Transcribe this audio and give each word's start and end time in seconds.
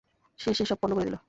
সে 0.39 0.47
এসে 0.51 0.63
সব 0.65 0.77
পন্ড 0.81 0.93
করে 0.93 1.05
দিলো। 1.05 1.19